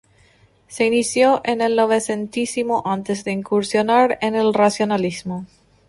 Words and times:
Se 0.67 0.87
inició 0.87 1.41
en 1.43 1.61
el 1.61 1.75
novecentismo, 1.75 2.81
antes 2.87 3.23
de 3.23 3.33
incursionar 3.33 4.17
en 4.23 4.33
el 4.33 4.51
racionalismo. 4.51 5.45